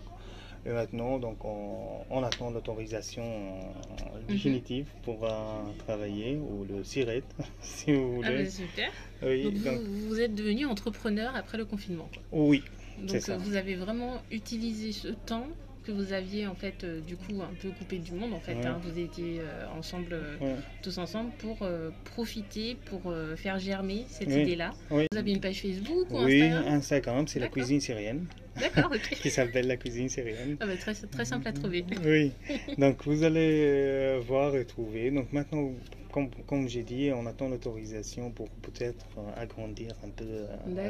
[0.65, 4.27] et maintenant, donc on, on attend l'autorisation euh, Mhm.
[4.29, 7.23] définitive pour euh, travailler ou le SIRET,
[7.61, 8.45] si vous Ah voulez.
[8.45, 8.91] bah, super.
[9.23, 12.09] oui, Donc, donc, vous, vous êtes devenu entrepreneur après le confinement.
[12.13, 12.23] quoi.
[12.33, 12.63] oui,
[12.99, 13.37] Donc ça.
[13.37, 15.47] vous avez vraiment utilisé ce temps
[15.87, 18.55] que vous aviez en fait euh, du coup un peu coupé du monde en fait.
[18.55, 18.67] Ouais.
[18.67, 18.81] hein.
[18.83, 20.57] vous étiez euh, ensemble, euh, Ouais.
[20.83, 21.67] tous ensemble pour
[22.05, 24.43] profiter, pour faire germer cette Oui.
[24.43, 24.73] idée-là.
[24.91, 25.07] Oui.
[25.11, 28.27] Vous avez une page Facebook ou Oui, Instagram Instagram, c'est la cuisine syrienne,
[28.59, 29.09] D'accord, ok.
[29.23, 30.57] qui s'appelle la cuisine syrienne.
[30.61, 31.85] Ah bah, très, très simple à trouver.
[32.05, 32.33] Oui,
[32.79, 35.11] donc vous allez voir et trouver.
[35.11, 35.71] Donc maintenant,
[36.17, 40.47] comme, comme j'ai dit, on attend l'autorisation pour peut-être euh, agrandir un peu euh,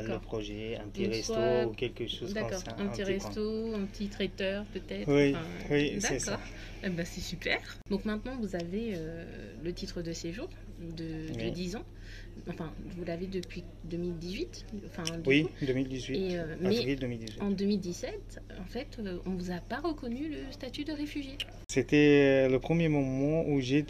[0.06, 2.76] le projet, un petit resto soit- ou quelque chose comme D'accord, ça.
[2.78, 3.12] un petit coin.
[3.12, 5.08] resto, un petit traiteur peut-être.
[5.12, 6.30] Oui, enfin, oui, c'est ça.
[6.32, 6.46] D'accord.
[6.84, 7.58] Eh ben, c'est super.
[7.90, 9.24] Donc maintenant, vous avez euh,
[9.64, 11.50] le titre de séjour de, de Oui.
[11.50, 11.84] 10 ans.
[12.48, 14.66] Enfin, vous l'avez depuis 2018.
[14.86, 15.50] Enfin, Oui, coup.
[15.62, 17.42] 2018, Et, euh, mais avril 2018.
[17.42, 21.32] en 2017, en fait, on vous a pas reconnu le statut de réfugié.
[21.68, 23.82] C'était le premier moment où j'ai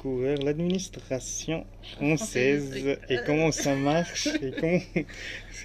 [0.00, 4.80] découvert l'administration française Française, et comment ça marche et comment,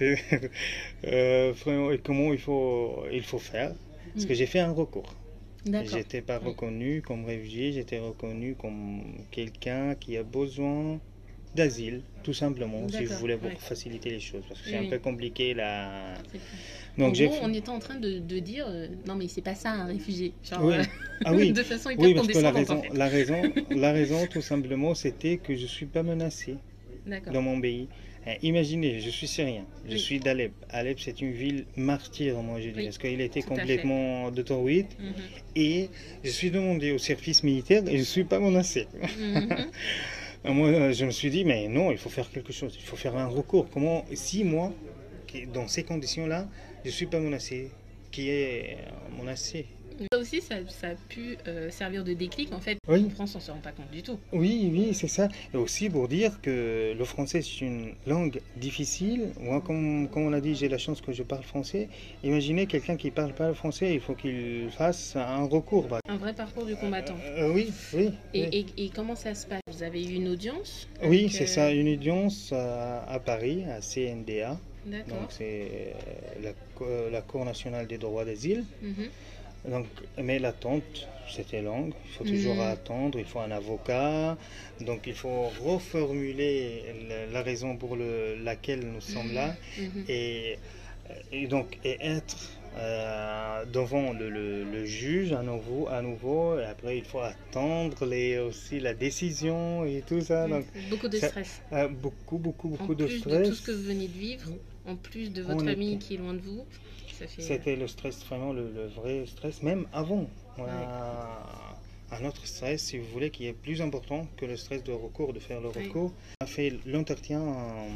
[1.04, 1.54] euh,
[1.92, 3.74] et comment il, faut, il faut faire.
[4.14, 4.26] Parce Mm.
[4.26, 5.14] que j'ai fait un recours.
[5.80, 11.00] J'étais pas reconnu comme réfugié, j'étais reconnu comme quelqu'un qui a besoin
[11.56, 14.44] d'asile, tout simplement, si vous voulez pour faciliter les choses.
[14.48, 16.14] Parce que Oui, c'est un peu compliqué là.
[16.98, 19.70] Donc j'ai on était en train de, de dire euh, non mais c'est pas ça
[19.70, 20.32] un réfugié.
[20.48, 20.74] Genre, Oui.
[20.76, 20.82] euh,
[21.24, 22.94] Ah oui, de façon hyper Oui, parce que la raison, en fait.
[23.02, 23.42] la raison,
[23.86, 26.56] la raison, tout simplement, c'était que je suis pas menacé
[27.32, 27.88] dans mon pays.
[28.26, 29.98] Euh, imaginez, je suis syrien, je Oui.
[30.00, 30.52] suis d'Alep.
[30.70, 34.96] Alep, c'est une ville martyre, moi je dis, parce qu'il était tout complètement détruite.
[34.98, 35.12] Mhm.
[35.54, 35.90] Et
[36.24, 38.88] je suis demandé au service militaire et je suis pas menacé.
[39.20, 39.48] Mhm.
[40.48, 42.96] Moi, euh, je me suis dit, mais non, il faut faire quelque chose, il faut
[42.96, 43.68] faire un recours.
[43.70, 44.72] Comment, si moi,
[45.52, 46.46] dans ces conditions-là,
[46.84, 47.70] je suis pas menacé,
[48.10, 49.66] qui est euh, menacé
[50.12, 52.52] Ça aussi, ça, ça a pu euh, servir de déclic.
[52.52, 53.06] En fait, Oui.
[53.06, 54.18] en France, on se rend pas compte du tout.
[54.32, 55.28] Oui, oui, c'est ça.
[55.52, 59.30] Et aussi pour dire que le français, c'est une langue difficile.
[59.40, 61.88] Moi, comme, comme on a dit, j'ai la chance que je parle français.
[62.22, 65.88] Imaginez quelqu'un qui parle pas le français, il faut qu'il fasse un recours.
[65.88, 65.98] bah.
[66.08, 67.16] Un vrai parcours du combattant.
[67.24, 68.12] Euh, oui, oui.
[68.32, 68.66] Et, oui.
[68.78, 69.60] et- et comment ça se passe?
[69.76, 73.82] Vous avez eu une audience Oui, c'est euh, ça, une audience à, à Paris, à
[73.82, 74.58] CNDA.
[74.86, 75.20] D'accord.
[75.20, 78.64] Donc, c'est euh, la, co- la Cour nationale des droits d'asile.
[78.80, 79.10] Mhm.
[79.70, 79.86] Donc,
[80.16, 81.92] mais l'attente, c'était longue.
[82.06, 82.60] Il faut toujours Mhm.
[82.62, 83.18] attendre.
[83.18, 84.38] Il faut un avocat.
[84.80, 89.54] Donc, il faut reformuler la, la raison pour le- laquelle nous sommes là.
[89.76, 90.04] Mhm.
[90.08, 90.58] Et,
[91.32, 96.58] et donc, et être euh, devant le, le- le juge à nouveau, à nouveau.
[96.58, 100.46] Et après, il faut attendre les, aussi la décision et tout ça.
[100.48, 101.60] Donc, Beaucoup de ça- stress.
[101.72, 103.38] euh, beaucoup, beaucoup, beaucoup en de plus stress.
[103.48, 104.50] de tout ce que vous venez de vivre,
[104.86, 106.64] en plus de votre famille qui est loin de vous,
[107.18, 107.24] ça.
[107.38, 110.26] C'était le stress, vraiment le, le vrai stress, même avant.
[110.58, 111.78] On a
[112.12, 115.32] un autre stress, si vous voulez, qui est plus important que le stress de recours,
[115.32, 116.12] de faire le recours.
[116.40, 117.88] On a fait l'entretien en-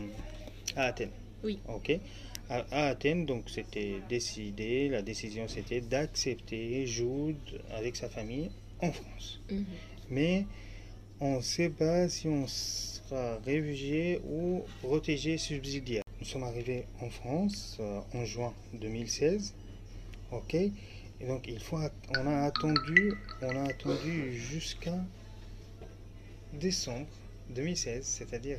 [0.77, 1.11] à Athènes.
[1.45, 1.59] Oui.
[1.69, 1.93] Ok.
[2.51, 8.91] À, à Athènes, donc c'était décidé, la décision c'était d'accepter Jude avec sa famille en
[8.91, 9.41] France.
[9.51, 9.65] Mhm.
[10.11, 10.47] Mais
[11.21, 16.03] on ne sait pas si on sera réfugié ou protégé subsidiaire.
[16.19, 19.55] Nous sommes arrivés en France euh, en juin 2016.
[20.33, 20.55] Ok.
[20.55, 24.99] Et donc il faut, on a attendu, on a attendu jusqu'à
[26.55, 27.07] décembre
[27.51, 28.59] 2016, c'est-à-dire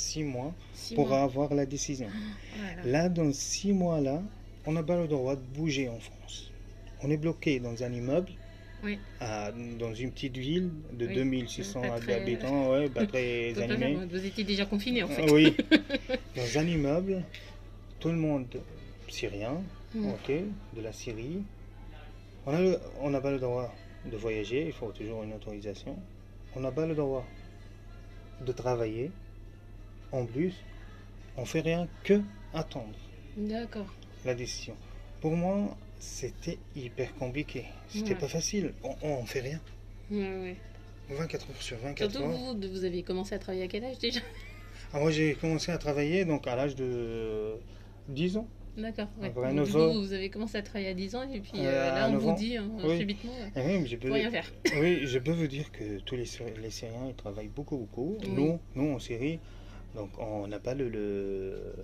[0.00, 1.22] six mois Six pour mois.
[1.22, 2.08] avoir la décision.
[2.56, 2.82] Voilà.
[2.84, 4.22] Là, dans six mois-là,
[4.66, 6.50] on n'a pas le droit de bouger en France.
[7.02, 8.32] On est bloqué dans un immeuble,
[8.82, 8.98] Oui.
[9.20, 13.52] à- dans une petite ville de Oui, 2600 pas très- habitants, ouais, pas très
[14.10, 15.24] Vous étiez déjà confiné en fait.
[15.28, 15.54] Ah oui,
[16.36, 17.22] dans un immeuble,
[18.00, 18.46] tout le monde
[19.08, 19.62] syrien,
[19.94, 20.06] Mm.
[20.10, 20.30] ok,
[20.76, 21.42] de la Syrie.
[22.46, 23.74] On n'a pas le droit
[24.10, 25.96] de voyager, il faut toujours une autorisation.
[26.56, 27.24] On n'a pas le droit
[28.46, 29.10] de travailler.
[30.12, 30.54] En plus,
[31.36, 32.20] on fait rien que
[32.52, 32.94] attendre
[33.36, 33.86] D'accord.
[34.24, 34.74] la décision.
[35.20, 37.64] Pour moi, c'était hyper compliqué.
[37.88, 38.18] C'était Ouais.
[38.20, 38.72] pas facile.
[38.82, 39.60] On, on fait rien.
[40.10, 40.56] Ouais, ouais.
[41.10, 42.36] 24 heures sur 24 Surtout heures.
[42.54, 44.20] vous, vous avez commencé à travailler à quel âge déjà?
[44.92, 47.54] Ah, moi, j'ai commencé à travailler donc à l'âge de
[48.08, 48.48] 10 ans.
[48.76, 49.08] D'accord.
[49.20, 49.30] Ouais.
[49.54, 52.16] Donc, vous, avez commencé à travailler à 10 ans et puis Euh, euh, là on
[52.18, 52.34] vous ans.
[52.34, 52.98] dit hein, Oui.
[52.98, 54.50] subitement, euh, Et oui, je peux, rien faire.
[54.80, 58.16] oui, je peux vous dire que tous les, Syri- les Syriens ils travaillent beaucoup, beaucoup.
[58.22, 58.28] Oui.
[58.30, 59.38] Nous, nous, en Syrie,
[59.94, 61.74] donc on n'a pas le, le-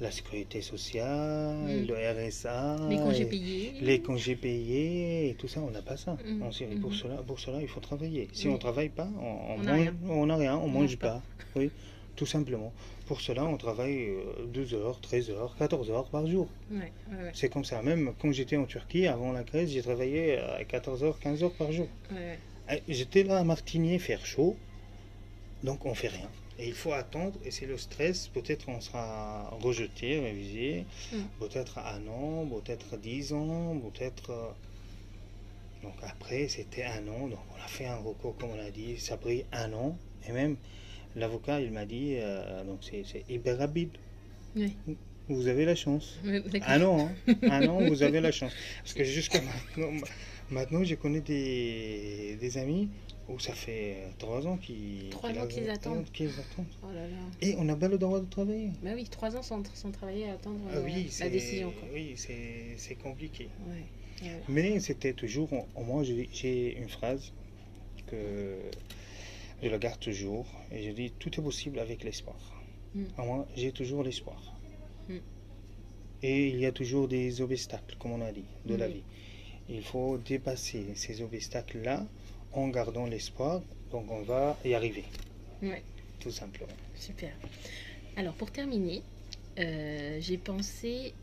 [0.00, 1.86] la sécurité sociale, Mm.
[1.88, 3.72] le RSA, Les congés payés.
[3.80, 6.16] les congés payés et tout ça, on n'a pas ça
[6.52, 6.76] Syrie.
[6.76, 6.96] Pour, mhm.
[6.96, 8.28] cela, pour cela, il faut travailler.
[8.32, 8.50] Si Oui.
[8.52, 9.94] on ne travaille pas, on On on n'a rien.
[10.08, 11.08] on rien, on ne mange pas.
[11.08, 11.22] pas.
[11.56, 11.70] Oui,
[12.14, 12.72] tout simplement.
[13.06, 16.48] Pour cela, on travaille euh, 12 heures, 13 heures, 14 heures par jour.
[16.70, 17.30] Ouais, ouais, ouais.
[17.34, 17.80] C'est comme ça.
[17.82, 21.52] Même quand j'étais en Turquie, avant la Grèce, j'ai travaillé à 14 heures, 15 heures
[21.54, 21.88] par jour.
[22.12, 22.34] Euh,
[22.88, 24.56] J'étais là à Martigny, faire chaud.
[25.62, 26.28] Donc on fait rien.
[26.58, 28.28] Et il faut attendre, et c'est le stress.
[28.28, 31.16] Peut-être on sera rejeté, révisé, Mm.
[31.40, 34.30] peut-être un an, peut-être dix ans, peut-être.
[34.30, 34.48] euh,
[35.82, 38.98] Donc après, c'était un an, donc on a fait un recours, comme on a dit,
[38.98, 40.56] ça a pris un an, et même
[41.14, 43.90] l'avocat, il m'a dit, euh, donc c'est hyper rapide.
[44.56, 44.74] Oui.
[45.28, 46.18] Vous avez la chance.
[46.24, 46.40] Oui.
[46.66, 47.34] Un an, hein.
[47.42, 48.52] un an, vous avez la chance.
[48.82, 49.92] Parce que jusqu'à maintenant,
[50.50, 52.88] maintenant je connais des, des amis
[53.28, 56.10] où ça fait trois ans qu'ils Trois ans qu'ils attendent.
[56.12, 56.66] qu'ils attendent.
[56.82, 57.16] Oh là là.
[57.40, 58.70] Et on n'a pas le droit de travailler.
[58.82, 61.72] Bah oui, trois ans sans, sans travailler à attendre Ah euh, oui, la décision.
[61.72, 61.88] Quoi.
[61.92, 63.48] Oui, c'est compliqué.
[63.68, 64.30] Ouais.
[64.48, 67.32] Mais c'était toujours, au moins j'ai- j'ai une phrase
[68.06, 68.56] que
[69.62, 72.36] je la garde toujours, et je dis tout est possible avec l'espoir.
[72.94, 73.04] Mm.
[73.18, 74.40] Au moins j'ai toujours l'espoir.
[75.08, 75.14] Mm.
[76.22, 79.02] Et il y a toujours des obstacles, comme on a dit, de la vie.
[79.68, 82.04] Il faut dépasser ces obstacles-là
[82.52, 85.04] en gardant l'espoir, donc on va y arriver,
[85.62, 85.82] Ouais.
[86.20, 86.72] tout simplement.
[86.94, 87.32] Super.
[88.16, 89.02] Alors pour terminer,
[89.58, 91.14] euh, j'ai pensé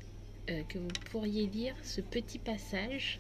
[0.50, 3.20] euh, que vous pourriez lire ce petit passage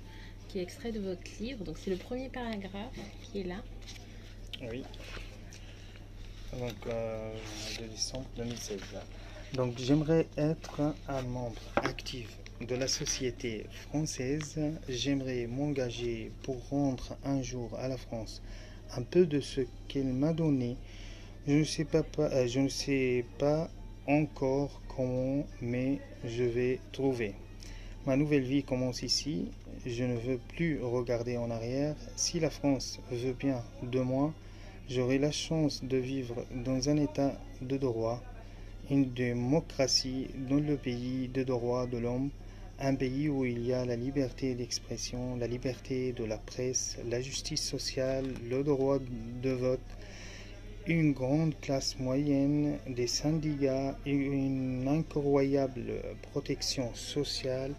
[0.50, 1.64] qui est extrait de votre livre.
[1.64, 3.64] Donc c'est le premier paragraphe qui est là.
[4.62, 4.84] Oui.
[6.60, 7.34] Donc, euh,
[7.82, 8.80] de décembre 2016.
[9.56, 12.30] Donc, j'aimerais être un membre actif
[12.68, 14.60] de la société française.
[14.88, 18.42] J'aimerais m'engager pour rendre un jour à la France
[18.96, 20.78] un peu de ce qu'elle m'a donné.
[21.48, 23.70] Je ne sais pas, euh, je ne sais pas
[24.08, 27.34] encore comment, mais je vais trouver.
[28.06, 29.48] Ma nouvelle vie commence ici.
[29.86, 31.96] Je ne veux plus regarder en arrière.
[32.16, 34.34] Si la France veut bien de moi,
[34.90, 38.22] j'aurai la chance de vivre dans un état de droit,
[38.90, 42.30] une démocratie dans le pays de droit de l'homme,
[42.80, 47.22] un pays où il y a la liberté d'expression, la liberté de la presse, la
[47.22, 49.00] justice sociale, le droit
[49.42, 49.80] de vote,
[50.88, 57.74] une grande classe moyenne, des syndicats, une incroyable protection sociale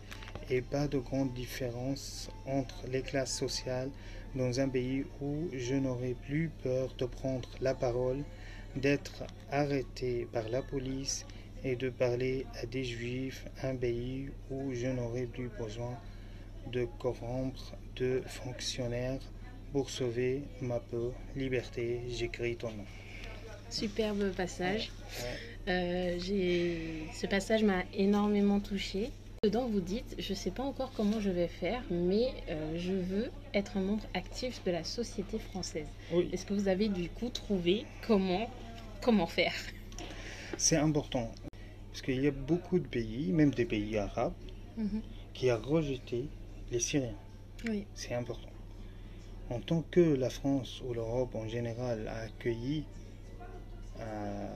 [0.48, 3.90] et pas de grande différence entre les classes sociales
[4.34, 8.22] dans un pays où je n'aurai plus peur de prendre la parole,
[8.74, 11.26] d'être arrêté par la police
[11.64, 15.96] et de parler à des juifs, un pays où je n'aurai plus besoin
[16.70, 19.20] de corrompre de fonctionnaires
[19.72, 21.12] pour sauver ma peau.
[21.36, 22.84] Liberté, j'écris ton nom.
[23.70, 24.92] Superbe passage.
[25.20, 25.72] Ouais.
[25.72, 29.10] Euh, j'ai- Ce passage m'a énormément touchée.
[29.42, 32.92] Dedans, vous dites, je ne sais pas encore comment je vais faire, mais euh, je
[32.92, 35.86] veux être un membre actif de la société française.
[36.12, 38.48] Oui, Est-ce que vous avez du coup trouvé comment,
[39.02, 39.52] comment faire?
[40.56, 41.30] C'est important.
[42.04, 44.34] Qu'il y a beaucoup de pays, même des pays arabes,
[45.32, 46.28] qui ont rejeté
[46.70, 47.16] les Syriens.
[47.68, 47.86] Oui.
[47.94, 48.48] C'est important.
[49.50, 52.84] En tant que la France ou l'Europe en général a accueilli
[54.00, 54.48] euh,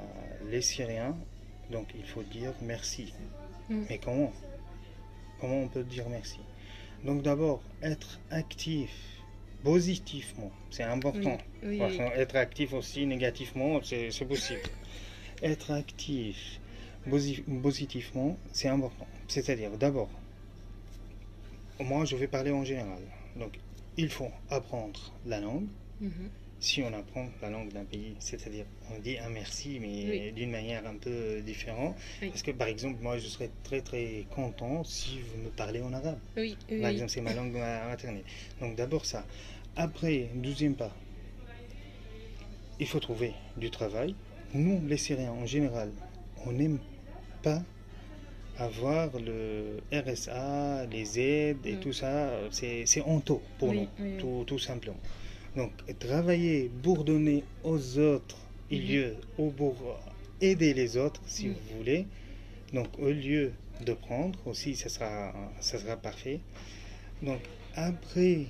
[0.50, 1.16] les Syriens,
[1.70, 3.12] donc il faut dire merci.
[3.68, 3.82] Mm.
[3.88, 4.32] Mais comment?
[5.40, 6.40] Comment on peut dire merci?
[7.04, 8.90] Donc d'abord, être actif
[9.62, 11.38] positivement, c'est important.
[11.62, 11.98] Oui, oui.
[12.14, 14.60] Être actif aussi négativement, c'est possible.
[15.42, 16.57] Être actif
[17.08, 19.06] positivement, c'est important.
[19.28, 20.10] C'est-à-dire, d'abord,
[21.80, 23.02] moi je vais parler en général.
[23.36, 23.58] Donc,
[23.96, 25.66] il faut apprendre la langue.
[26.00, 26.28] Mhm.
[26.60, 30.32] Si on apprend la langue d'un pays, c'est-à-dire, on dit un merci, mais Oui.
[30.32, 31.94] d'une manière un peu différente.
[32.20, 32.30] Oui.
[32.30, 35.92] Parce que, par exemple, moi je serais très très content si vous me parlez en
[35.92, 36.18] arabe.
[36.36, 38.24] Oui, oui, Par exemple, c'est ma langue ma- maternelle.
[38.60, 39.24] Donc d'abord ça.
[39.76, 40.92] Après, deuxième pas,
[42.80, 44.16] il faut trouver du travail.
[44.54, 45.90] Nous, les Syriens, en général,
[46.44, 46.78] on n'aime
[47.42, 47.62] pas
[48.58, 51.80] avoir le RSA, les aides et Mm.
[51.80, 52.30] tout ça.
[52.50, 54.10] C'est honteux pour Oui, nous, oui.
[54.18, 55.00] Tout, tout simplement.
[55.56, 58.38] Donc, travailler pour donner aux autres
[58.70, 58.78] Mhm.
[58.80, 59.76] lieu ou pour
[60.40, 61.52] aider les autres, si Mm.
[61.52, 62.06] vous voulez.
[62.72, 63.52] Donc, au lieu
[63.86, 66.40] de prendre aussi, ça sera, ça sera parfait.
[67.22, 67.40] Donc,
[67.74, 68.46] après,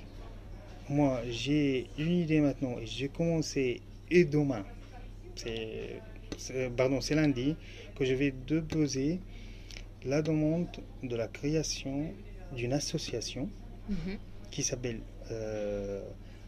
[0.89, 4.65] moi, j'ai une idée maintenant et j'ai commencé, et demain,
[5.35, 6.01] c'est-
[6.75, 7.55] pardon, c'est lundi,
[7.99, 9.19] que je vais déposer
[10.05, 10.67] la demande
[11.03, 12.13] de la création
[12.53, 13.49] d'une association
[13.89, 14.17] Mhm.
[14.51, 16.01] qui s'appelle euh,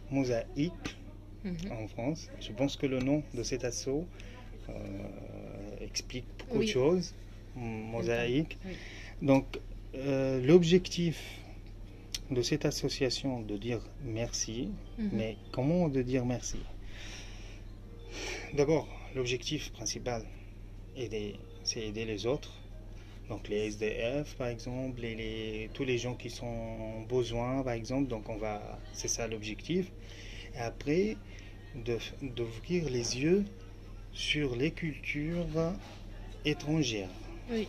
[0.10, 0.96] Mosaïque
[1.44, 1.72] Mhm.
[1.72, 2.30] en France.
[2.40, 4.08] Je pense que le nom de cet assaut
[4.70, 4.74] euh,
[5.82, 6.68] explique beaucoup Oui.
[6.68, 7.14] de choses.
[7.56, 8.58] Mosaïque.
[8.66, 8.72] Oui.
[9.22, 9.46] Donc,
[9.96, 11.18] euh, l'objectif
[12.30, 15.10] de cette association de dire merci, Mhm.
[15.12, 16.60] mais comment de dire merci?
[18.54, 20.24] D'abord, l'objectif principal,
[20.96, 22.52] aider- c'est aider les autres.
[23.30, 27.74] Donc les SDF par exemple, et les, tous les gens qui sont en besoin par
[27.74, 28.08] exemple.
[28.08, 29.92] Donc on va, c'est ça l'objectif.
[30.56, 31.18] Et après,
[31.76, 33.46] de- d'ouvrir les yeux
[34.12, 35.48] sur les cultures
[36.44, 37.10] étrangères.
[37.50, 37.68] Oui.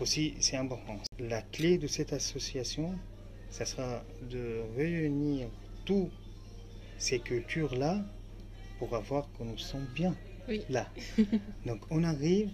[0.00, 0.98] Aussi, c'est important.
[1.18, 2.94] La clé de cette association,
[3.50, 5.48] ça sera de réunir
[5.84, 6.10] toutes
[6.98, 8.00] ces cultures-là
[8.78, 10.16] pour avoir que nous sommes bien
[10.52, 10.62] Oui.
[10.68, 10.86] là.
[11.66, 12.50] Donc, on arrive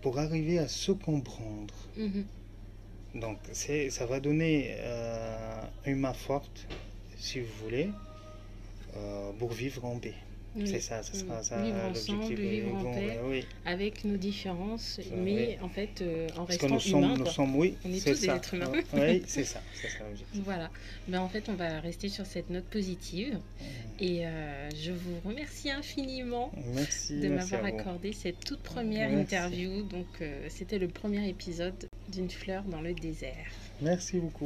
[0.00, 1.74] pour arriver à se comprendre.
[1.96, 2.24] Mhm.
[3.14, 6.66] Donc, c'est, ça va donner euh, une main forte,
[7.16, 7.90] si vous voulez,
[8.96, 10.14] euh, pour vivre en paix.
[10.56, 10.68] Oui.
[10.68, 13.18] C'est ça, ce sera ça Vivre ensemble, vivre en paix.
[13.24, 13.44] oui.
[13.66, 17.16] Avec nos différences, Euh, mais en fait euh, en Parce que restant nous sommes, humains.
[17.16, 17.32] nous quoi.
[17.32, 18.36] sommes, oui, On est c'est tous des ça.
[18.36, 18.72] êtres humains.
[18.92, 20.40] Oui, c'est ça, c'est ça l'objectif.
[20.44, 20.70] Voilà.
[21.08, 23.38] Ben, en fait, on va rester sur cette note positive.
[24.00, 29.22] Et euh, je vous remercie infiniment Merci, de m'avoir accordé cette toute première Merci.
[29.34, 29.82] interview.
[29.82, 33.46] Donc, euh, c'était le premier épisode d'une fleur dans le désert.
[33.82, 34.42] Merci beaucoup.